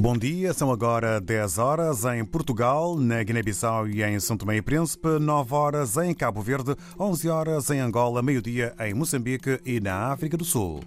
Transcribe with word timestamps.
Bom 0.00 0.16
dia, 0.16 0.54
são 0.54 0.70
agora 0.70 1.20
10 1.20 1.58
horas 1.58 2.04
em 2.04 2.24
Portugal, 2.24 2.96
na 2.96 3.20
Guiné-Bissau 3.20 3.88
e 3.88 4.00
em 4.04 4.20
São 4.20 4.36
Tomé 4.36 4.58
e 4.58 4.62
Príncipe, 4.62 5.18
9 5.18 5.52
horas 5.52 5.96
em 5.96 6.14
Cabo 6.14 6.40
Verde, 6.40 6.76
11 6.96 7.28
horas 7.28 7.68
em 7.70 7.80
Angola, 7.80 8.22
meio-dia 8.22 8.72
em 8.78 8.94
Moçambique 8.94 9.60
e 9.66 9.80
na 9.80 10.12
África 10.12 10.36
do 10.36 10.44
Sul. 10.44 10.84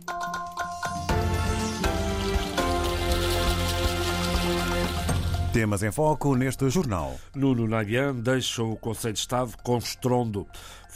Temas 5.52 5.84
em 5.84 5.91
foco 5.91 6.34
neste 6.34 6.70
jornal. 6.70 7.18
Nuno 7.36 7.68
Nabian 7.68 8.16
deixa 8.16 8.64
o 8.64 8.78
Conselho 8.78 9.14
de 9.14 9.20
Estado 9.20 9.52
com 9.62 9.78
estrondo. 9.78 10.48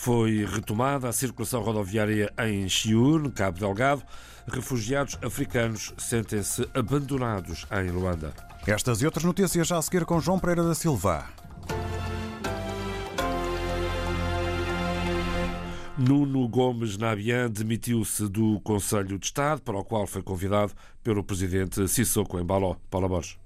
Foi 0.05 0.45
retomada 0.45 1.09
a 1.09 1.11
circulação 1.11 1.63
rodoviária 1.63 2.31
em 2.37 2.69
Chiur, 2.69 3.31
Cabo 3.31 3.57
Delgado. 3.57 4.04
Refugiados 4.45 5.17
africanos 5.19 5.95
sentem-se 5.97 6.69
abandonados 6.75 7.65
em 7.71 7.89
Luanda. 7.89 8.31
Estas 8.68 9.01
e 9.01 9.07
outras 9.07 9.23
notícias 9.23 9.68
já 9.68 9.79
a 9.79 9.82
seguir 9.82 10.05
com 10.05 10.19
João 10.19 10.37
Pereira 10.37 10.61
da 10.61 10.75
Silva. 10.75 11.25
Nuno 15.97 16.47
Gomes 16.47 16.97
Nabian 16.97 17.49
demitiu-se 17.49 18.27
do 18.27 18.60
Conselho 18.60 19.18
de 19.18 19.25
Estado, 19.25 19.63
para 19.63 19.79
o 19.79 19.83
qual 19.83 20.05
foi 20.05 20.21
convidado 20.21 20.71
pelo 21.04 21.24
presidente 21.24 21.87
Sissoko 21.87 22.37
Embaló. 22.37 22.75
Paula 22.91 23.07
Borges. 23.07 23.39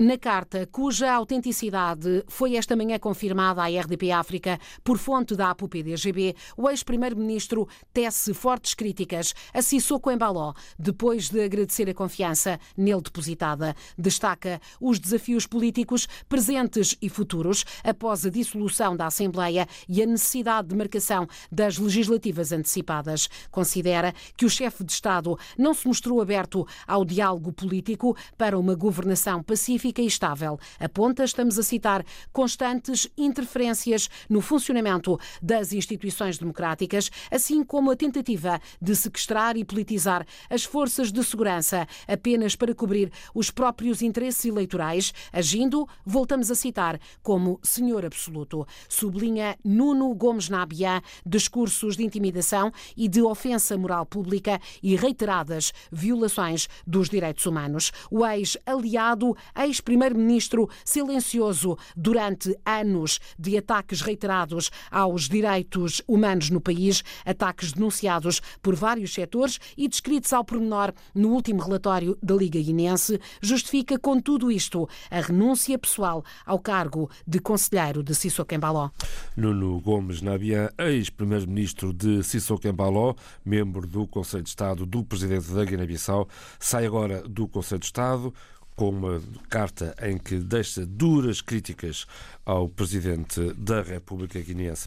Na 0.00 0.16
carta, 0.16 0.64
cuja 0.70 1.12
autenticidade 1.12 2.22
foi 2.28 2.54
esta 2.54 2.76
manhã 2.76 3.00
confirmada 3.00 3.62
à 3.62 3.66
RDP 3.66 4.12
África 4.12 4.56
por 4.84 4.96
fonte 4.96 5.34
da 5.34 5.50
APU-PDGB, 5.50 6.36
o 6.56 6.70
ex-primeiro-ministro 6.70 7.66
tece 7.92 8.32
fortes 8.32 8.74
críticas 8.74 9.34
a 9.52 9.60
Sissoko 9.60 10.08
Embaló, 10.08 10.54
depois 10.78 11.28
de 11.28 11.42
agradecer 11.42 11.90
a 11.90 11.94
confiança 11.94 12.60
nele 12.76 13.00
depositada. 13.00 13.74
Destaca 13.98 14.60
os 14.80 15.00
desafios 15.00 15.48
políticos 15.48 16.06
presentes 16.28 16.96
e 17.02 17.08
futuros 17.08 17.64
após 17.82 18.24
a 18.24 18.30
dissolução 18.30 18.96
da 18.96 19.06
Assembleia 19.06 19.66
e 19.88 20.00
a 20.00 20.06
necessidade 20.06 20.68
de 20.68 20.76
marcação 20.76 21.26
das 21.50 21.76
legislativas 21.76 22.52
antecipadas. 22.52 23.28
Considera 23.50 24.14
que 24.36 24.46
o 24.46 24.50
chefe 24.50 24.84
de 24.84 24.92
Estado 24.92 25.36
não 25.58 25.74
se 25.74 25.88
mostrou 25.88 26.22
aberto 26.22 26.64
ao 26.86 27.04
diálogo 27.04 27.52
político 27.52 28.16
para 28.36 28.56
uma 28.56 28.76
governação 28.76 29.42
pacífica 29.42 29.87
e 29.96 30.06
estável. 30.06 30.58
Aponta, 30.78 31.24
estamos 31.24 31.58
a 31.58 31.62
citar, 31.62 32.04
constantes 32.32 33.08
interferências 33.16 34.08
no 34.28 34.40
funcionamento 34.40 35.18
das 35.40 35.72
instituições 35.72 36.38
democráticas, 36.38 37.10
assim 37.30 37.64
como 37.64 37.90
a 37.90 37.96
tentativa 37.96 38.60
de 38.80 38.94
sequestrar 38.94 39.56
e 39.56 39.64
politizar 39.64 40.26
as 40.50 40.64
forças 40.64 41.10
de 41.10 41.24
segurança 41.24 41.86
apenas 42.06 42.54
para 42.54 42.74
cobrir 42.74 43.10
os 43.34 43.50
próprios 43.50 44.02
interesses 44.02 44.44
eleitorais, 44.44 45.12
agindo, 45.32 45.88
voltamos 46.04 46.50
a 46.50 46.54
citar, 46.54 47.00
como 47.22 47.58
senhor 47.62 48.04
absoluto. 48.04 48.66
Sublinha 48.88 49.56
Nuno 49.64 50.14
Gomes 50.14 50.48
Nabian 50.48 51.02
discursos 51.24 51.96
de 51.96 52.04
intimidação 52.04 52.72
e 52.96 53.08
de 53.08 53.22
ofensa 53.22 53.76
moral 53.76 54.06
pública 54.06 54.60
e 54.82 54.96
reiteradas 54.96 55.72
violações 55.90 56.68
dos 56.86 57.08
direitos 57.08 57.46
humanos. 57.46 57.92
O 58.10 58.26
ex-aliado, 58.26 59.36
ex 59.56 59.77
ex-primeiro-ministro 59.78 60.68
silencioso 60.84 61.78
durante 61.96 62.56
anos 62.64 63.20
de 63.38 63.56
ataques 63.56 64.00
reiterados 64.00 64.70
aos 64.90 65.28
direitos 65.28 66.02
humanos 66.06 66.50
no 66.50 66.60
país, 66.60 67.02
ataques 67.24 67.72
denunciados 67.72 68.40
por 68.60 68.74
vários 68.74 69.14
setores 69.14 69.58
e 69.76 69.88
descritos 69.88 70.32
ao 70.32 70.44
pormenor 70.44 70.92
no 71.14 71.28
último 71.28 71.62
relatório 71.62 72.18
da 72.22 72.34
Liga 72.34 72.60
Guinense, 72.60 73.20
justifica 73.40 73.98
com 73.98 74.20
tudo 74.20 74.50
isto 74.50 74.88
a 75.10 75.20
renúncia 75.20 75.78
pessoal 75.78 76.24
ao 76.44 76.58
cargo 76.58 77.10
de 77.26 77.38
conselheiro 77.38 78.02
de 78.02 78.14
Sissoko 78.14 78.54
Embaló. 78.54 78.90
Nuno 79.36 79.80
Gomes 79.80 80.20
Nabian, 80.20 80.70
ex-primeiro-ministro 80.78 81.92
de 81.92 82.22
Sissoko 82.22 82.66
Embaló, 82.66 83.14
membro 83.44 83.86
do 83.86 84.06
Conselho 84.06 84.42
de 84.42 84.48
Estado 84.48 84.84
do 84.84 85.04
presidente 85.04 85.52
da 85.52 85.64
Guiné-Bissau, 85.64 86.28
sai 86.58 86.86
agora 86.86 87.22
do 87.28 87.46
Conselho 87.46 87.80
de 87.80 87.86
Estado 87.86 88.34
com 88.78 88.90
uma 88.90 89.20
carta 89.50 89.92
em 90.00 90.16
que 90.16 90.36
deixa 90.36 90.86
duras 90.86 91.40
críticas 91.40 92.06
ao 92.46 92.68
presidente 92.68 93.52
da 93.54 93.82
República 93.82 94.40
Guineense. 94.40 94.86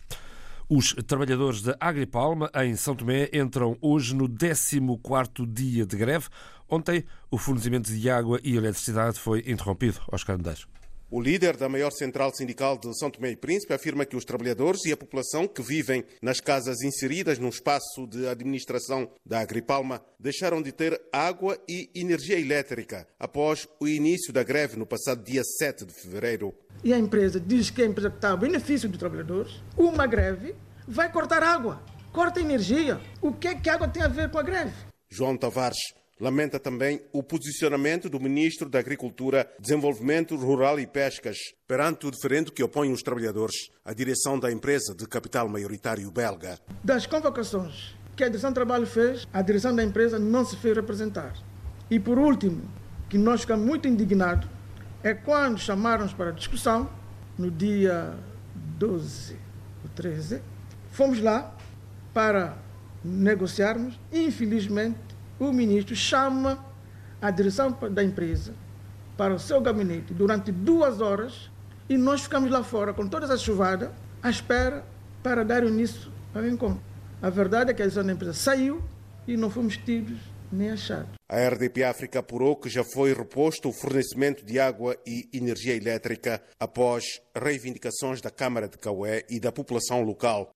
Os 0.70 0.94
trabalhadores 1.06 1.62
da 1.62 1.76
Agripalma, 1.78 2.50
em 2.56 2.74
São 2.78 2.96
Tomé, 2.96 3.30
entram 3.34 3.78
hoje 3.82 4.16
no 4.16 4.30
14º 4.30 5.46
dia 5.46 5.86
de 5.86 5.98
greve. 5.98 6.30
Ontem, 6.70 7.04
o 7.30 7.38
fornecimento 7.38 7.92
de 7.92 8.10
água 8.10 8.40
e 8.42 8.56
eletricidade 8.56 9.20
foi 9.20 9.44
interrompido. 9.46 10.00
Oscar 10.10 10.38
Medeiros. 10.38 10.66
O 11.14 11.20
líder 11.20 11.58
da 11.58 11.68
maior 11.68 11.92
central 11.92 12.34
sindical 12.34 12.78
de 12.78 12.98
São 12.98 13.12
Tomé 13.12 13.32
e 13.32 13.36
Príncipe 13.36 13.74
afirma 13.74 14.06
que 14.06 14.16
os 14.16 14.24
trabalhadores 14.24 14.86
e 14.86 14.94
a 14.94 14.98
população 14.98 15.46
que 15.46 15.62
vivem 15.62 16.06
nas 16.22 16.40
casas 16.40 16.82
inseridas 16.84 17.38
no 17.38 17.50
espaço 17.50 18.08
de 18.08 18.26
administração 18.30 19.12
da 19.26 19.42
Agripalma 19.42 20.02
deixaram 20.18 20.62
de 20.62 20.72
ter 20.72 21.02
água 21.12 21.60
e 21.68 21.90
energia 21.94 22.40
elétrica 22.40 23.06
após 23.20 23.68
o 23.78 23.90
início 23.90 24.32
da 24.32 24.42
greve 24.42 24.78
no 24.78 24.86
passado 24.86 25.22
dia 25.22 25.44
7 25.44 25.84
de 25.84 25.94
fevereiro. 25.94 26.56
E 26.82 26.94
a 26.94 26.98
empresa 26.98 27.42
diz 27.42 27.70
que 27.70 27.82
a 27.82 27.86
empresa 27.86 28.10
que 28.10 28.16
está 28.16 28.32
a 28.32 28.38
benefício 28.38 28.88
dos 28.88 28.98
trabalhadores, 28.98 29.62
uma 29.78 30.08
greve 30.08 30.56
vai 30.88 31.12
cortar 31.12 31.44
água, 31.44 31.84
corta 32.14 32.40
energia. 32.40 33.02
O 33.22 33.34
que 33.34 33.50
é 33.50 33.56
que 33.56 33.70
a 33.70 33.74
água 33.74 33.90
tem 33.90 34.02
a 34.02 34.08
ver 34.08 34.32
com 34.32 34.40
a 34.40 34.44
greve? 34.44 34.72
João 35.10 35.36
Tavares 35.36 35.94
Lamenta 36.22 36.60
também 36.60 37.02
o 37.12 37.24
posicionamento 37.24 38.08
do 38.08 38.20
Ministro 38.20 38.70
da 38.70 38.78
Agricultura, 38.78 39.52
Desenvolvimento 39.60 40.36
Rural 40.36 40.80
e 40.80 40.86
Pescas 40.86 41.36
perante 41.68 42.06
o 42.06 42.12
diferendo 42.12 42.52
que 42.52 42.62
opõe 42.62 42.92
os 42.92 43.02
trabalhadores 43.02 43.72
à 43.84 43.92
direção 43.92 44.40
da 44.40 44.52
empresa 44.52 44.94
de 44.94 45.08
capital 45.08 45.50
maioritário 45.50 46.12
belga. 46.12 46.60
Das 46.84 47.08
convocações 47.08 47.96
que 48.16 48.24
a 48.24 48.28
direção 48.28 48.52
de 48.52 48.54
trabalho 48.54 48.86
fez, 48.86 49.28
a 49.34 49.42
direção 49.42 49.76
da 49.76 49.84
empresa 49.84 50.20
não 50.20 50.46
se 50.46 50.56
fez 50.58 50.76
representar. 50.76 51.34
E 51.90 52.00
por 52.00 52.20
último, 52.20 52.70
que 53.10 53.18
nós 53.18 53.42
ficamos 53.42 53.66
muito 53.66 53.88
indignados, 53.88 54.48
é 55.02 55.16
quando 55.16 55.58
chamaram-nos 55.58 56.14
para 56.14 56.30
discussão, 56.30 56.88
no 57.36 57.50
dia 57.50 58.16
12 58.78 59.36
ou 59.84 59.90
13, 59.96 60.40
fomos 60.92 61.20
lá 61.20 61.58
para 62.14 62.60
negociarmos 63.04 64.00
infelizmente, 64.12 65.00
o 65.42 65.52
ministro 65.52 65.96
chama 65.96 66.64
a 67.20 67.32
direção 67.32 67.76
da 67.92 68.04
empresa 68.04 68.54
para 69.18 69.34
o 69.34 69.40
seu 69.40 69.60
gabinete 69.60 70.14
durante 70.14 70.52
duas 70.52 71.02
horas 71.02 71.50
e 71.90 71.98
nós 71.98 72.22
ficamos 72.22 72.52
lá 72.52 72.64
fora 72.64 72.94
com 72.94 73.08
todas 73.08 73.32
as 73.32 73.42
chuvadas 73.42 73.90
à 74.22 74.30
espera 74.30 74.86
para 75.24 75.44
dar 75.44 75.64
início 75.64 76.12
ao 76.36 76.46
encontro. 76.46 76.82
A 77.20 77.30
verdade 77.32 77.72
é 77.72 77.74
que 77.74 77.82
a 77.82 77.86
direção 77.86 78.06
da 78.06 78.14
empresa 78.14 78.34
saiu 78.34 78.84
e 79.28 79.36
não 79.36 79.50
fomos 79.50 79.78
tidos 79.78 80.20
nem 80.52 80.70
achados. 80.70 81.16
A 81.28 81.48
RDP 81.48 81.84
África 81.86 82.20
apurou 82.20 82.56
que 82.56 82.70
já 82.70 82.84
foi 82.84 83.12
reposto 83.12 83.70
o 83.70 83.74
fornecimento 83.74 84.46
de 84.46 84.60
água 84.60 84.96
e 85.08 85.28
energia 85.34 85.76
elétrica 85.76 86.40
após 86.60 87.20
reivindicações 87.36 88.22
da 88.22 88.30
Câmara 88.30 88.68
de 88.68 88.78
Caué 88.78 89.24
e 89.28 89.40
da 89.40 89.52
população 89.52 90.04
local. 90.04 90.52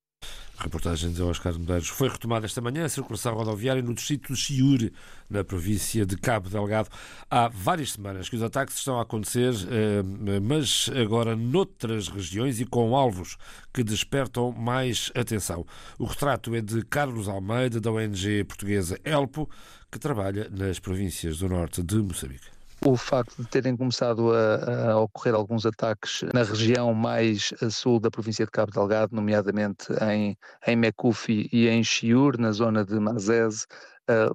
Reportagem 0.58 1.12
de 1.12 1.22
Oscar 1.22 1.54
Medeiros. 1.58 1.90
Foi 1.90 2.08
retomada 2.08 2.46
esta 2.46 2.62
manhã 2.62 2.86
a 2.86 2.90
circulação 2.90 3.34
rodoviária 3.36 3.82
no 3.82 3.94
distrito 3.94 4.34
de 4.34 4.40
Chiure, 4.40 4.94
na 5.30 5.44
província 5.44 6.06
de 6.06 6.16
Cabo 6.16 6.50
Delgado. 6.50 6.90
Há 7.30 7.48
várias 7.50 7.92
semanas 7.92 8.30
que 8.30 8.36
os 8.36 8.42
ataques 8.42 8.76
estão 8.76 8.98
a 8.98 9.02
acontecer, 9.02 9.54
eh, 9.70 10.40
mas 10.42 10.90
agora 10.90 11.36
noutras 11.36 12.08
regiões 12.08 12.62
e 12.62 12.66
com 12.66 12.96
alvos 12.96 13.38
que 13.74 13.84
despertam 13.84 14.52
mais 14.52 15.12
atenção. 15.14 15.66
O 16.00 16.06
retrato 16.06 16.56
é 16.56 16.62
de 16.62 16.84
Carlos 16.86 17.28
Almeida, 17.28 17.82
da 17.82 17.92
ONG 17.92 18.44
portuguesa 18.46 18.98
Elpo, 19.04 19.50
que 19.92 20.00
trabalha 20.00 20.50
nas 20.50 20.80
províncias 20.80 21.40
do 21.40 21.50
norte 21.50 21.84
de 21.84 21.98
Moçambique 21.98 22.55
o 22.84 22.96
facto 22.96 23.41
de 23.41 23.47
terem 23.47 23.76
começado 23.76 24.32
a, 24.34 24.91
a, 24.91 25.00
ocorrer 25.00 25.34
alguns 25.34 25.66
ataques 25.66 26.22
na 26.34 26.44
região 26.44 26.94
mais 26.94 27.53
a 27.61 27.70
sul 27.70 28.00
da 28.00 28.11
província 28.11 28.46
de 28.46 28.52
Cabo 28.52 28.72
Delgado, 28.72 29.16
nomeadamente 29.16 29.88
em, 30.11 30.38
em 30.67 30.76
Mecufi 30.76 31.50
e 31.52 31.67
em 31.67 31.84
Chiur, 31.84 32.38
na 32.38 32.52
zona 32.52 32.84
de 32.84 33.00
Mazese, 33.00 33.66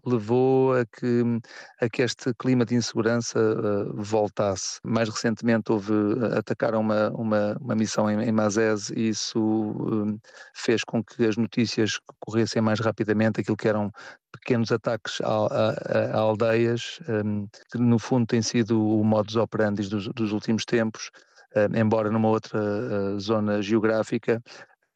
levou 0.05 0.75
a 0.75 0.84
que, 0.84 1.22
a 1.81 1.88
que 1.88 2.02
este 2.02 2.32
clima 2.34 2.64
de 2.64 2.75
insegurança 2.75 3.38
uh, 3.38 3.93
voltasse. 3.94 4.81
Mais 4.84 5.08
recentemente 5.08 5.70
houve, 5.70 5.93
atacaram 6.37 6.81
uma, 6.81 7.11
uma, 7.11 7.56
uma 7.61 7.75
missão 7.75 8.11
em, 8.11 8.22
em 8.22 8.32
Mazés 8.32 8.90
e 8.90 9.08
isso 9.08 10.20
fez 10.55 10.82
com 10.84 11.02
que 11.02 11.25
as 11.25 11.37
notícias 11.37 11.99
corressem 12.19 12.61
mais 12.62 12.81
rapidamente, 12.81 13.40
aquilo 13.40 13.56
que 13.56 13.69
eram 13.69 13.93
pequenos 14.32 14.70
ataques 14.72 15.20
a, 15.22 15.26
a, 15.26 16.17
a 16.17 16.19
aldeias, 16.19 17.00
um, 17.08 17.46
que 17.70 17.78
no 17.78 17.99
fundo 17.99 18.26
tem 18.26 18.43
sido 18.43 18.81
o 18.81 19.05
modus 19.05 19.37
operandi 19.37 19.88
dos, 19.88 20.08
dos 20.08 20.32
últimos 20.32 20.64
tempos, 20.64 21.11
embora 21.75 22.11
numa 22.11 22.28
outra 22.28 23.19
zona 23.19 23.61
geográfica, 23.61 24.40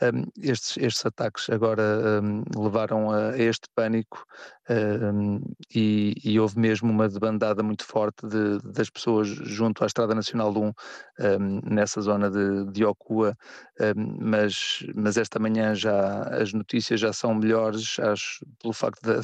um, 0.03 0.25
estes, 0.43 0.77
estes 0.77 1.07
ataques 1.07 1.49
agora 1.51 1.83
um, 2.23 2.43
levaram 2.57 3.11
a 3.11 3.37
este 3.39 3.69
pânico 3.75 4.27
e, 5.75 6.15
e, 6.25 6.41
houve 6.41 6.59
mesmo 6.59 6.91
uma 6.91 7.09
debandada 7.09 7.63
muito 7.63 7.85
forte 7.85 8.27
de, 8.27 8.59
das 8.73 8.89
pessoas 8.89 9.29
junto 9.29 9.85
à 9.85 9.87
Estrada 9.87 10.15
Nacional 10.15 10.55
1, 10.57 10.73
nessa 11.65 12.01
zona 12.01 12.31
de, 12.31 12.65
de 12.73 12.85
Ocua, 12.85 13.37
mas, 14.19 14.85
mas 14.95 15.19
esta 15.19 15.39
manhã 15.39 15.75
já 15.75 16.23
as 16.23 16.53
notícias 16.53 16.99
já 16.99 17.13
são 17.13 17.35
melhores, 17.35 17.99
acho, 17.99 18.45
pelo 18.61 18.73
facto 18.73 19.03
da, 19.03 19.21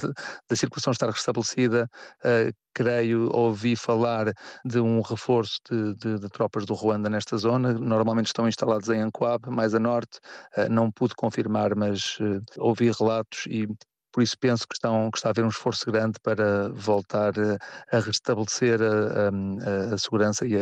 da 0.48 0.56
circulação 0.56 0.92
estar 0.92 1.08
restabelecida, 1.08 1.90
uh, 2.22 2.54
creio, 2.74 3.30
ouvi 3.32 3.76
falar 3.76 4.32
de 4.64 4.80
um 4.80 5.00
reforço 5.00 5.58
de, 5.70 5.94
de, 5.94 6.18
de, 6.20 6.28
tropas 6.28 6.64
do 6.64 6.74
Ruanda 6.74 7.08
nesta 7.08 7.36
zona. 7.36 7.72
Normalmente 7.72 8.26
estão 8.26 8.48
instalados 8.48 8.88
em 8.88 9.00
Ancoab, 9.00 9.48
mais 9.50 9.74
a 9.74 9.78
norte. 9.78 10.18
Uh, 10.56 10.68
não 10.70 10.90
pude 10.90 11.14
confirmar, 11.14 11.74
mas 11.74 12.18
uh, 12.20 12.42
ouvi 12.58 12.90
relatos 12.90 13.46
e 13.46 13.66
por 14.12 14.22
isso 14.22 14.36
penso 14.38 14.66
que, 14.66 14.74
estão, 14.74 15.10
que 15.10 15.18
está 15.18 15.28
a 15.28 15.30
haver 15.30 15.44
um 15.44 15.48
esforço 15.48 15.86
grande 15.86 16.18
para 16.22 16.68
voltar 16.70 17.32
a, 17.38 17.96
a 17.96 18.00
restabelecer 18.00 18.80
a, 18.82 19.28
a, 19.28 19.94
a 19.94 19.98
segurança 19.98 20.46
e, 20.46 20.54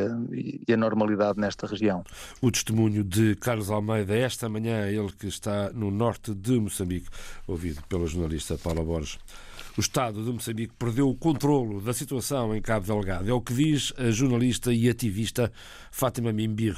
e 0.69 0.73
a, 0.73 0.77
normalidade 0.77 1.41
nesta 1.41 1.67
região. 1.67 2.05
O 2.43 2.51
testemunho 2.51 3.03
de 3.03 3.35
Carlos 3.37 3.71
Almeida 3.71 4.15
esta 4.15 4.49
manhã, 4.49 4.87
ele 4.87 5.13
que 5.13 5.27
está 5.27 5.71
no 5.73 5.91
norte 5.91 6.35
de 6.35 6.61
Moçambique, 6.61 7.09
ouvido 7.47 7.83
pela 7.89 8.07
jornalista 8.07 8.59
Paula 8.59 8.85
Borges. 8.85 9.19
O 9.79 9.81
Estado 9.81 10.25
de 10.25 10.33
Moçambique 10.33 10.75
perdeu 10.77 11.09
o 11.09 11.15
controlo 11.15 11.81
da 11.81 11.95
situação 11.95 12.53
em 12.53 12.61
Cabo 12.61 12.85
Delgado. 12.85 13.31
É 13.31 13.33
o 13.33 13.41
que 13.41 13.55
diz 13.55 13.93
a 13.97 14.11
jornalista 14.11 14.75
e 14.75 14.89
ativista 14.89 15.53
Fátima 15.93 16.33
Mimbir. 16.33 16.77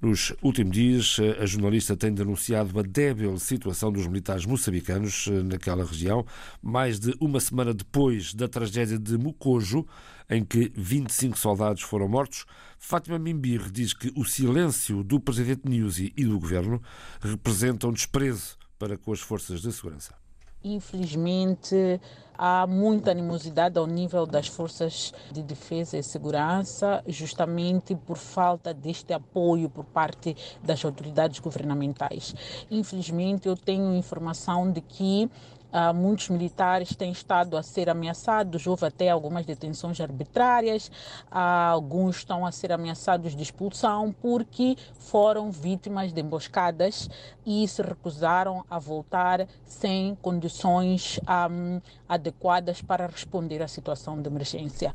Nos 0.00 0.32
últimos 0.40 0.72
dias, 0.72 1.16
a 1.40 1.44
jornalista 1.44 1.96
tem 1.96 2.14
denunciado 2.14 2.78
a 2.78 2.84
débil 2.84 3.36
situação 3.40 3.90
dos 3.90 4.06
militares 4.06 4.46
moçambicanos 4.46 5.26
eh, 5.26 5.42
naquela 5.42 5.84
região, 5.84 6.24
mais 6.62 7.00
de 7.00 7.16
uma 7.18 7.40
semana 7.40 7.74
depois 7.74 8.32
da 8.32 8.46
tragédia 8.46 8.96
de 8.96 9.18
Mucojo, 9.18 9.84
em 10.30 10.44
que 10.44 10.70
25 10.76 11.36
soldados 11.36 11.82
foram 11.82 12.06
mortos. 12.06 12.44
Fátima 12.78 13.18
Mimbir 13.18 13.72
diz 13.72 13.92
que 13.92 14.12
o 14.14 14.24
silêncio 14.24 15.02
do 15.02 15.18
presidente 15.18 15.68
Nyusi 15.68 16.12
e 16.16 16.24
do 16.24 16.38
governo 16.38 16.80
representa 17.20 17.88
um 17.88 17.92
desprezo 17.92 18.56
para 18.78 18.96
com 18.96 19.12
as 19.12 19.18
forças 19.18 19.60
de 19.60 19.72
segurança. 19.72 20.25
Infelizmente, 20.68 22.00
há 22.36 22.66
muita 22.66 23.12
animosidade 23.12 23.78
ao 23.78 23.86
nível 23.86 24.26
das 24.26 24.48
forças 24.48 25.14
de 25.30 25.40
defesa 25.40 25.96
e 25.96 26.02
segurança, 26.02 27.04
justamente 27.06 27.94
por 27.94 28.16
falta 28.16 28.74
deste 28.74 29.12
apoio 29.12 29.70
por 29.70 29.84
parte 29.84 30.36
das 30.64 30.84
autoridades 30.84 31.38
governamentais. 31.38 32.34
Infelizmente, 32.68 33.46
eu 33.46 33.56
tenho 33.56 33.94
informação 33.94 34.72
de 34.72 34.80
que 34.80 35.30
Uh, 35.72 35.92
muitos 35.92 36.28
militares 36.28 36.94
têm 36.94 37.12
estado 37.12 37.56
a 37.56 37.62
ser 37.62 37.90
ameaçados, 37.90 38.66
houve 38.66 38.86
até 38.86 39.10
algumas 39.10 39.44
detenções 39.44 40.00
arbitrárias, 40.00 40.88
uh, 41.30 41.72
alguns 41.72 42.18
estão 42.18 42.46
a 42.46 42.52
ser 42.52 42.72
ameaçados 42.72 43.34
de 43.34 43.42
expulsão 43.42 44.14
porque 44.20 44.76
foram 44.98 45.50
vítimas 45.50 46.12
de 46.12 46.20
emboscadas 46.20 47.10
e 47.44 47.66
se 47.68 47.82
recusaram 47.82 48.64
a 48.70 48.78
voltar 48.78 49.46
sem 49.64 50.14
condições 50.16 51.20
um, 51.50 51.80
adequadas 52.08 52.80
para 52.80 53.06
responder 53.06 53.62
à 53.62 53.68
situação 53.68 54.20
de 54.20 54.28
emergência. 54.28 54.94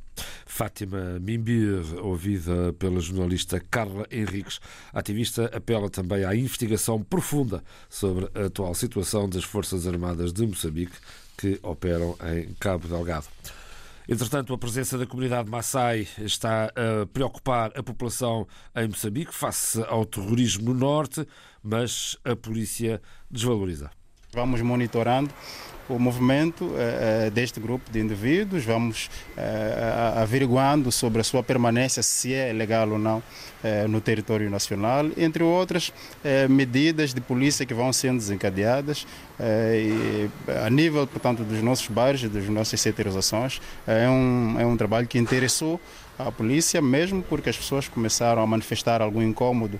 Fátima 0.51 1.17
Mimbir, 1.17 1.81
ouvida 2.03 2.73
pela 2.73 2.99
jornalista 2.99 3.57
Carla 3.71 4.05
Henriques, 4.11 4.59
ativista, 4.91 5.45
apela 5.45 5.89
também 5.89 6.25
à 6.25 6.35
investigação 6.35 7.01
profunda 7.01 7.63
sobre 7.89 8.29
a 8.35 8.47
atual 8.47 8.75
situação 8.75 9.29
das 9.29 9.45
Forças 9.45 9.87
Armadas 9.87 10.33
de 10.33 10.45
Moçambique 10.45 10.97
que 11.37 11.57
operam 11.63 12.17
em 12.35 12.53
Cabo 12.59 12.89
Delgado. 12.89 13.27
Entretanto, 14.09 14.53
a 14.53 14.57
presença 14.57 14.97
da 14.97 15.07
comunidade 15.07 15.49
Maasai 15.49 16.05
está 16.17 16.65
a 16.65 17.05
preocupar 17.13 17.71
a 17.73 17.81
população 17.81 18.45
em 18.75 18.89
Moçambique 18.89 19.33
face 19.33 19.81
ao 19.87 20.05
terrorismo 20.05 20.73
no 20.73 20.73
norte, 20.73 21.25
mas 21.63 22.17
a 22.25 22.35
polícia 22.35 23.01
desvaloriza. 23.31 23.89
Vamos 24.33 24.61
monitorando 24.61 25.29
o 25.89 25.99
movimento 25.99 26.63
uh, 26.63 27.29
deste 27.31 27.59
grupo 27.59 27.91
de 27.91 27.99
indivíduos, 27.99 28.63
vamos 28.63 29.07
uh, 29.35 30.21
averiguando 30.21 30.89
sobre 30.89 31.19
a 31.19 31.23
sua 31.23 31.43
permanência, 31.43 32.01
se 32.01 32.33
é 32.33 32.53
legal 32.53 32.89
ou 32.89 32.97
não 32.97 33.21
no 33.89 34.01
território 34.01 34.49
nacional, 34.49 35.05
entre 35.15 35.43
outras 35.43 35.93
medidas 36.49 37.13
de 37.13 37.21
polícia 37.21 37.63
que 37.63 37.75
vão 37.75 37.93
sendo 37.93 38.17
desencadeadas 38.17 39.05
e, 39.39 40.27
a 40.65 40.67
nível, 40.67 41.05
portanto, 41.05 41.43
dos 41.43 41.61
nossos 41.61 41.87
bairros, 41.87 42.23
das 42.23 42.49
nossas 42.49 42.81
setorizações. 42.81 43.61
É 43.85 44.09
um, 44.09 44.55
é 44.59 44.65
um 44.65 44.75
trabalho 44.75 45.05
que 45.05 45.19
interessou 45.19 45.79
a 46.17 46.31
polícia, 46.31 46.81
mesmo 46.81 47.21
porque 47.21 47.51
as 47.51 47.57
pessoas 47.57 47.87
começaram 47.87 48.41
a 48.41 48.47
manifestar 48.47 48.99
algum 48.99 49.21
incômodo 49.21 49.79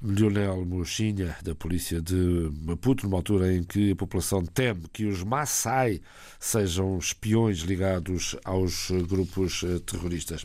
Lionel 0.00 0.64
Mochinha, 0.64 1.36
da 1.42 1.54
polícia 1.54 2.00
de 2.00 2.50
Maputo, 2.62 3.04
numa 3.04 3.18
altura 3.18 3.52
em 3.52 3.64
que 3.64 3.90
a 3.90 3.96
população 3.96 4.44
teme 4.44 4.84
que 4.92 5.04
os 5.06 5.24
Maasai 5.24 6.00
sejam 6.38 6.96
espiões 6.98 7.58
ligados 7.58 8.36
aos 8.44 8.90
grupos 9.08 9.64
eh, 9.64 9.80
terroristas. 9.84 10.42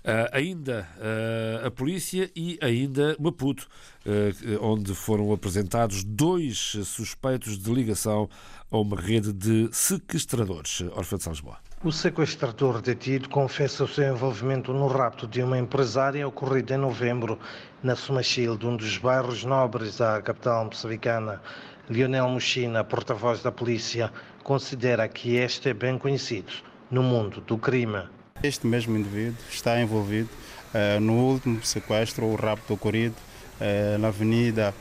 Uh, 0.00 0.32
ainda 0.32 0.88
uh, 0.96 1.66
a 1.66 1.70
polícia 1.70 2.30
e 2.34 2.58
ainda 2.62 3.14
Maputo, 3.20 3.68
uh, 4.06 4.64
onde 4.64 4.94
foram 4.94 5.30
apresentados 5.30 6.02
dois 6.02 6.56
suspeitos 6.86 7.58
de 7.58 7.70
ligação 7.70 8.26
a 8.70 8.78
uma 8.78 8.96
rede 8.96 9.32
de 9.32 9.68
sequestradores. 9.72 10.80
Orfeu 10.94 11.18
de 11.18 11.24
São 11.24 11.32
Lisboa. 11.32 11.58
O 11.82 11.90
sequestrador 11.90 12.80
detido 12.82 13.28
confessa 13.28 13.84
o 13.84 13.88
seu 13.88 14.12
envolvimento 14.12 14.72
no 14.72 14.86
rapto 14.86 15.26
de 15.26 15.42
uma 15.42 15.58
empresária 15.58 16.28
ocorrido 16.28 16.74
em 16.74 16.76
novembro 16.76 17.38
na 17.82 17.96
Somachilde, 17.96 18.66
um 18.66 18.76
dos 18.76 18.98
bairros 18.98 19.44
nobres 19.44 19.96
da 19.96 20.20
capital 20.20 20.66
moçambicana. 20.66 21.40
Lionel 21.88 22.28
Mochina, 22.28 22.84
porta-voz 22.84 23.42
da 23.42 23.50
polícia, 23.50 24.12
considera 24.44 25.08
que 25.08 25.36
este 25.36 25.70
é 25.70 25.74
bem 25.74 25.98
conhecido 25.98 26.52
no 26.90 27.02
mundo 27.02 27.40
do 27.40 27.58
crime. 27.58 28.04
Este 28.42 28.66
mesmo 28.66 28.96
indivíduo 28.96 29.38
está 29.50 29.80
envolvido 29.80 30.28
uh, 30.74 31.00
no 31.00 31.14
último 31.14 31.64
sequestro 31.64 32.26
ou 32.26 32.36
rapto 32.36 32.74
ocorrido 32.74 33.16
uh, 33.60 33.98
na 33.98 34.08
Avenida 34.08 34.74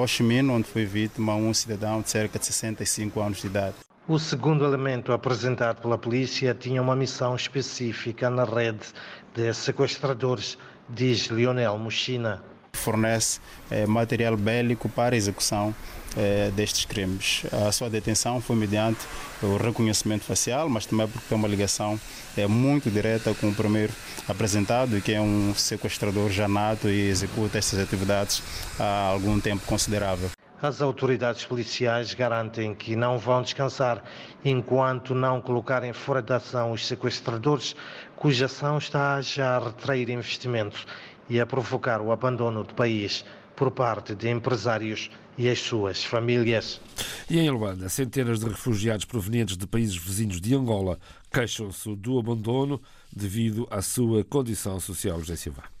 Oximino, 0.00 0.54
onde 0.54 0.66
foi 0.66 0.84
vítima 0.84 1.34
um 1.34 1.52
cidadão 1.52 2.00
de 2.00 2.10
cerca 2.10 2.38
de 2.38 2.46
65 2.46 3.20
anos 3.20 3.40
de 3.40 3.46
idade. 3.46 3.74
O 4.08 4.18
segundo 4.18 4.64
elemento 4.64 5.12
apresentado 5.12 5.80
pela 5.82 5.96
polícia 5.96 6.54
tinha 6.54 6.82
uma 6.82 6.96
missão 6.96 7.36
específica 7.36 8.28
na 8.28 8.44
rede 8.44 8.86
de 9.34 9.52
sequestradores, 9.52 10.58
diz 10.88 11.26
Lionel 11.26 11.78
Mochina. 11.78 12.42
Fornece 12.72 13.40
eh, 13.70 13.86
material 13.86 14.36
bélico 14.36 14.88
para 14.88 15.16
execução 15.16 15.74
eh, 16.16 16.50
destes 16.56 16.84
crimes. 16.84 17.42
A 17.52 17.70
sua 17.70 17.88
detenção 17.88 18.40
foi 18.40 18.56
mediante 18.56 18.98
o 19.42 19.56
reconhecimento 19.56 20.24
facial, 20.24 20.68
mas 20.68 20.84
também 20.86 21.06
porque 21.06 21.26
tem 21.28 21.38
uma 21.38 21.46
ligação 21.46 22.00
é, 22.36 22.46
muito 22.46 22.90
direta 22.90 23.32
com 23.34 23.48
o 23.48 23.54
primeiro 23.54 23.92
apresentado, 24.28 25.00
que 25.00 25.12
é 25.12 25.20
um 25.20 25.54
sequestrador 25.54 26.30
já 26.30 26.48
nato 26.48 26.88
e 26.88 27.08
executa 27.08 27.58
estas 27.58 27.78
atividades 27.78 28.42
há 28.78 29.08
algum 29.08 29.38
tempo 29.38 29.64
considerável. 29.66 30.30
As 30.62 30.82
autoridades 30.82 31.44
policiais 31.46 32.12
garantem 32.12 32.74
que 32.74 32.94
não 32.94 33.16
vão 33.16 33.40
descansar 33.40 34.02
enquanto 34.44 35.14
não 35.14 35.40
colocarem 35.40 35.92
fora 35.94 36.20
de 36.20 36.34
ação 36.34 36.72
os 36.72 36.86
sequestradores, 36.86 37.74
cuja 38.14 38.44
ação 38.44 38.76
está 38.76 39.22
já 39.22 39.56
a 39.56 39.64
retrair 39.64 40.10
investimentos 40.10 40.86
e 41.30 41.40
a 41.40 41.46
provocar 41.46 42.02
o 42.02 42.12
abandono 42.12 42.64
do 42.64 42.74
país 42.74 43.24
por 43.56 43.70
parte 43.70 44.14
de 44.14 44.28
empresários 44.28 45.10
e 45.38 45.48
as 45.48 45.60
suas 45.60 46.04
famílias. 46.04 46.80
E 47.30 47.38
em 47.38 47.48
Luanda, 47.48 47.88
centenas 47.88 48.40
de 48.40 48.48
refugiados 48.48 49.04
provenientes 49.04 49.56
de 49.56 49.66
países 49.66 49.96
vizinhos 49.96 50.40
de 50.40 50.54
Angola 50.54 50.98
queixam-se 51.32 51.94
do 51.94 52.18
abandono 52.18 52.82
devido 53.10 53.66
à 53.70 53.80
sua 53.80 54.24
condição 54.24 54.80
social. 54.80 55.20
José 55.20 55.36
Silva. 55.36 55.79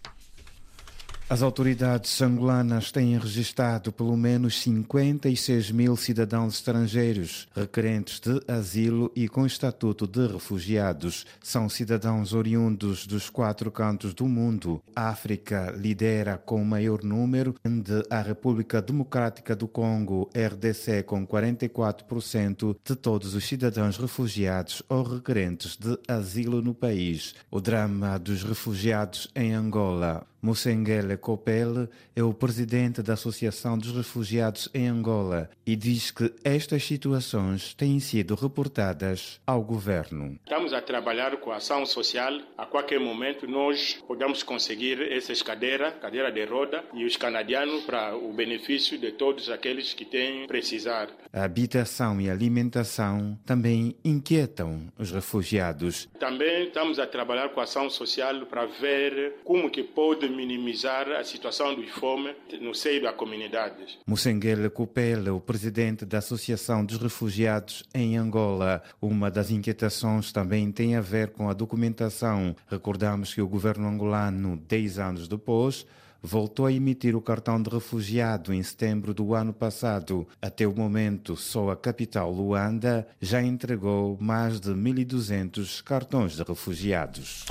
As 1.30 1.42
autoridades 1.42 2.20
angolanas 2.20 2.90
têm 2.90 3.16
registrado 3.16 3.92
pelo 3.92 4.16
menos 4.16 4.60
56 4.62 5.70
mil 5.70 5.94
cidadãos 5.94 6.54
estrangeiros 6.54 7.46
requerentes 7.54 8.18
de 8.18 8.42
asilo 8.52 9.12
e 9.14 9.28
com 9.28 9.46
estatuto 9.46 10.08
de 10.08 10.26
refugiados. 10.26 11.24
São 11.40 11.68
cidadãos 11.68 12.32
oriundos 12.32 13.06
dos 13.06 13.30
quatro 13.30 13.70
cantos 13.70 14.12
do 14.12 14.26
mundo. 14.26 14.82
A 14.96 15.08
África 15.08 15.72
lidera 15.78 16.36
com 16.36 16.60
o 16.60 16.66
maior 16.66 17.04
número, 17.04 17.54
de 17.64 18.02
a 18.10 18.20
República 18.22 18.82
Democrática 18.82 19.54
do 19.54 19.68
Congo, 19.68 20.28
RDC, 20.34 21.04
com 21.04 21.24
44% 21.24 22.76
de 22.84 22.96
todos 22.96 23.36
os 23.36 23.44
cidadãos 23.44 23.96
refugiados 23.98 24.82
ou 24.88 25.04
requerentes 25.04 25.76
de 25.76 25.96
asilo 26.08 26.60
no 26.60 26.74
país. 26.74 27.36
O 27.48 27.60
drama 27.60 28.18
dos 28.18 28.42
refugiados 28.42 29.30
em 29.36 29.54
Angola 29.54 30.26
Mossengele 30.42 31.18
Copel 31.18 31.88
é 32.16 32.22
o 32.22 32.32
presidente 32.32 33.02
da 33.02 33.12
Associação 33.12 33.76
dos 33.76 33.94
Refugiados 33.94 34.70
em 34.72 34.88
Angola 34.88 35.50
e 35.66 35.76
diz 35.76 36.10
que 36.10 36.32
estas 36.42 36.84
situações 36.84 37.74
têm 37.74 38.00
sido 38.00 38.34
reportadas 38.34 39.40
ao 39.46 39.62
governo. 39.62 40.38
Estamos 40.42 40.72
a 40.72 40.80
trabalhar 40.80 41.36
com 41.36 41.50
a 41.50 41.56
ação 41.56 41.84
social. 41.84 42.32
A 42.56 42.64
qualquer 42.64 42.98
momento 42.98 43.46
nós 43.46 44.02
podemos 44.06 44.42
conseguir 44.42 45.12
essas 45.12 45.42
cadeiras, 45.42 45.94
cadeira 46.00 46.32
de 46.32 46.44
roda 46.46 46.84
e 46.94 47.04
os 47.04 47.16
canadianos 47.16 47.84
para 47.84 48.16
o 48.16 48.32
benefício 48.32 48.98
de 48.98 49.12
todos 49.12 49.50
aqueles 49.50 49.92
que 49.92 50.06
têm 50.06 50.46
precisar. 50.46 51.08
A 51.32 51.44
habitação 51.44 52.20
e 52.20 52.30
a 52.30 52.32
alimentação 52.32 53.38
também 53.44 53.94
inquietam 54.04 54.90
os 54.98 55.10
refugiados. 55.10 56.08
Também 56.18 56.68
estamos 56.68 56.98
a 56.98 57.06
trabalhar 57.06 57.50
com 57.50 57.60
a 57.60 57.64
ação 57.64 57.90
social 57.90 58.46
para 58.46 58.64
ver 58.66 59.34
como 59.44 59.70
que 59.70 59.82
pode 59.82 60.29
minimizar 60.30 61.08
a 61.10 61.24
situação 61.24 61.74
de 61.74 61.86
fome 61.90 62.34
no 62.60 62.74
seio 62.74 63.02
da 63.02 63.12
comunidade. 63.12 63.98
Mussengele 64.06 64.70
Cupela, 64.70 65.32
o 65.32 65.40
presidente 65.40 66.04
da 66.04 66.18
Associação 66.18 66.84
dos 66.84 66.98
Refugiados 66.98 67.84
em 67.94 68.16
Angola. 68.16 68.82
Uma 69.00 69.30
das 69.30 69.50
inquietações 69.50 70.32
também 70.32 70.70
tem 70.70 70.96
a 70.96 71.00
ver 71.00 71.30
com 71.30 71.48
a 71.48 71.52
documentação. 71.52 72.54
Recordamos 72.68 73.34
que 73.34 73.42
o 73.42 73.48
governo 73.48 73.88
angolano, 73.88 74.56
10 74.56 74.98
anos 74.98 75.28
depois, 75.28 75.86
voltou 76.22 76.66
a 76.66 76.72
emitir 76.72 77.16
o 77.16 77.22
cartão 77.22 77.60
de 77.60 77.70
refugiado 77.70 78.52
em 78.52 78.62
setembro 78.62 79.14
do 79.14 79.34
ano 79.34 79.52
passado. 79.52 80.26
Até 80.40 80.66
o 80.66 80.74
momento, 80.74 81.36
só 81.36 81.70
a 81.70 81.76
capital 81.76 82.30
Luanda 82.30 83.06
já 83.20 83.42
entregou 83.42 84.18
mais 84.20 84.60
de 84.60 84.70
1.200 84.70 85.82
cartões 85.82 86.36
de 86.36 86.42
refugiados. 86.42 87.46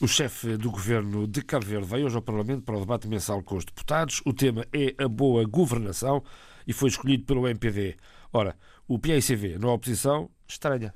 O 0.00 0.06
chefe 0.06 0.56
do 0.56 0.70
governo 0.70 1.26
de 1.26 1.42
Cabo 1.42 1.66
Verde 1.66 1.84
vai 1.84 2.04
hoje 2.04 2.14
ao 2.14 2.22
Parlamento 2.22 2.62
para 2.62 2.76
o 2.76 2.80
debate 2.80 3.08
mensal 3.08 3.42
com 3.42 3.56
os 3.56 3.64
deputados. 3.64 4.22
O 4.24 4.32
tema 4.32 4.64
é 4.72 4.94
a 4.96 5.08
boa 5.08 5.44
governação 5.44 6.22
e 6.64 6.72
foi 6.72 6.88
escolhido 6.88 7.24
pelo 7.24 7.48
MPD. 7.48 7.96
Ora, 8.32 8.54
o 8.86 8.96
PICV 8.96 9.58
na 9.58 9.72
oposição 9.72 10.30
estranha. 10.46 10.94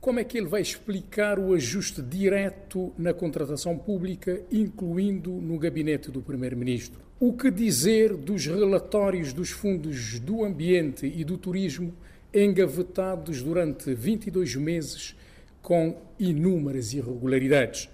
Como 0.00 0.18
é 0.18 0.24
que 0.24 0.38
ele 0.38 0.46
vai 0.46 0.62
explicar 0.62 1.38
o 1.38 1.52
ajuste 1.52 2.00
direto 2.00 2.90
na 2.96 3.12
contratação 3.12 3.76
pública, 3.76 4.40
incluindo 4.50 5.30
no 5.30 5.58
gabinete 5.58 6.10
do 6.10 6.22
Primeiro-Ministro? 6.22 7.00
O 7.20 7.34
que 7.34 7.50
dizer 7.50 8.16
dos 8.16 8.46
relatórios 8.46 9.34
dos 9.34 9.50
fundos 9.50 10.18
do 10.20 10.42
ambiente 10.42 11.04
e 11.04 11.22
do 11.22 11.36
turismo 11.36 11.92
engavetados 12.32 13.42
durante 13.42 13.92
22 13.92 14.54
meses 14.56 15.14
com 15.60 16.00
inúmeras 16.18 16.94
irregularidades? 16.94 17.90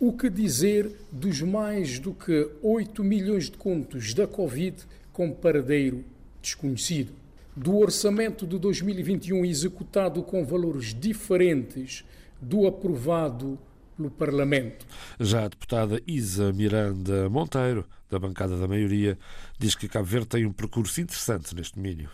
O 0.00 0.12
que 0.12 0.28
dizer 0.28 0.90
dos 1.10 1.40
mais 1.40 1.98
do 1.98 2.12
que 2.12 2.50
8 2.62 3.02
milhões 3.04 3.50
de 3.50 3.56
contos 3.56 4.12
da 4.12 4.26
Covid 4.26 4.76
com 5.12 5.30
paradeiro 5.32 6.04
desconhecido? 6.42 7.24
do 7.56 7.76
orçamento 7.76 8.46
de 8.46 8.58
2021 8.58 9.44
executado 9.44 10.22
com 10.22 10.44
valores 10.44 10.92
diferentes 10.92 12.04
do 12.40 12.66
aprovado 12.66 13.58
pelo 13.96 14.10
Parlamento. 14.10 14.84
Já 15.20 15.44
a 15.44 15.48
deputada 15.48 16.02
Isa 16.06 16.52
Miranda 16.52 17.30
Monteiro, 17.30 17.86
da 18.10 18.18
bancada 18.18 18.56
da 18.58 18.66
maioria, 18.66 19.16
diz 19.58 19.74
que 19.74 19.88
Cabo 19.88 20.04
Verde 20.04 20.26
tem 20.26 20.46
um 20.46 20.52
percurso 20.52 21.00
interessante 21.00 21.54
neste 21.54 21.76
domínio. 21.76 22.10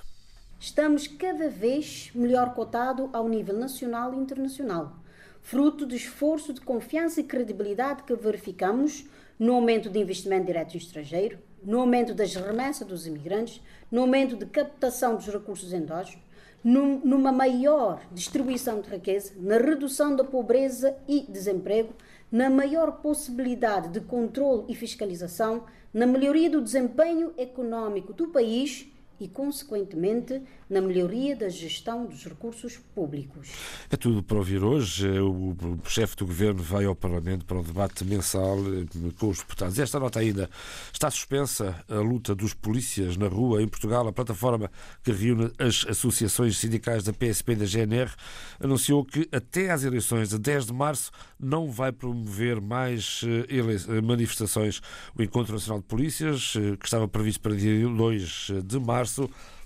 Estamos 0.58 1.06
cada 1.06 1.48
vez 1.48 2.10
melhor 2.14 2.52
cotado 2.52 3.08
ao 3.14 3.26
nível 3.26 3.58
nacional 3.58 4.12
e 4.12 4.18
internacional, 4.18 4.99
fruto 5.42 5.86
do 5.86 5.94
esforço 5.94 6.52
de 6.52 6.60
confiança 6.60 7.20
e 7.20 7.24
credibilidade 7.24 8.02
que 8.02 8.14
verificamos 8.14 9.06
no 9.38 9.54
aumento 9.54 9.88
de 9.88 9.98
investimento 9.98 10.46
direto 10.46 10.76
estrangeiro, 10.76 11.38
no 11.62 11.80
aumento 11.80 12.14
das 12.14 12.34
remessas 12.34 12.86
dos 12.86 13.06
imigrantes, 13.06 13.60
no 13.90 14.02
aumento 14.02 14.36
de 14.36 14.46
captação 14.46 15.16
dos 15.16 15.26
recursos 15.26 15.72
endógenos, 15.72 16.22
numa 16.62 17.32
maior 17.32 18.02
distribuição 18.12 18.80
de 18.80 18.90
riqueza, 18.90 19.32
na 19.38 19.56
redução 19.56 20.14
da 20.14 20.22
pobreza 20.22 20.94
e 21.08 21.22
desemprego, 21.22 21.94
na 22.30 22.50
maior 22.50 23.00
possibilidade 23.00 23.88
de 23.88 24.00
controle 24.00 24.64
e 24.68 24.74
fiscalização, 24.74 25.64
na 25.92 26.06
melhoria 26.06 26.50
do 26.50 26.60
desempenho 26.60 27.32
econômico 27.36 28.12
do 28.12 28.28
país 28.28 28.89
e, 29.20 29.28
consequentemente, 29.28 30.42
na 30.68 30.80
melhoria 30.80 31.36
da 31.36 31.48
gestão 31.48 32.06
dos 32.06 32.24
recursos 32.24 32.78
públicos. 32.94 33.48
É 33.90 33.96
tudo 33.96 34.22
para 34.22 34.38
ouvir 34.38 34.62
hoje. 34.62 35.06
O 35.20 35.54
chefe 35.84 36.16
do 36.16 36.26
governo 36.26 36.62
vai 36.62 36.84
ao 36.84 36.94
Parlamento 36.94 37.44
para 37.44 37.58
um 37.58 37.62
debate 37.62 38.04
mensal 38.04 38.56
eh, 38.58 39.12
com 39.18 39.28
os 39.28 39.38
deputados. 39.38 39.78
Esta 39.78 39.98
nota 39.98 40.20
ainda 40.20 40.48
está 40.92 41.10
suspensa 41.10 41.84
a 41.88 41.96
luta 41.96 42.34
dos 42.34 42.54
polícias 42.54 43.16
na 43.16 43.26
rua 43.26 43.62
em 43.62 43.68
Portugal. 43.68 44.06
A 44.08 44.12
plataforma 44.12 44.70
que 45.02 45.12
reúne 45.12 45.50
as 45.58 45.84
associações 45.88 46.56
sindicais 46.56 47.02
da 47.02 47.12
PSP 47.12 47.52
e 47.52 47.56
da 47.56 47.66
GNR 47.66 48.10
anunciou 48.58 49.04
que 49.04 49.28
até 49.32 49.70
às 49.70 49.82
eleições 49.82 50.30
de 50.30 50.38
10 50.38 50.66
de 50.66 50.72
março 50.72 51.10
não 51.38 51.70
vai 51.70 51.90
promover 51.90 52.60
mais 52.60 53.22
eh, 53.24 54.00
manifestações. 54.00 54.80
O 55.18 55.22
Encontro 55.22 55.52
Nacional 55.52 55.80
de 55.80 55.86
Polícias, 55.86 56.54
eh, 56.56 56.76
que 56.76 56.86
estava 56.86 57.08
previsto 57.08 57.40
para 57.40 57.56
dia 57.56 57.86
2 57.86 58.50
de 58.64 58.78
março, 58.78 59.09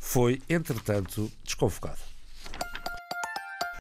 foi, 0.00 0.40
entretanto, 0.48 1.30
desconvocado. 1.44 2.13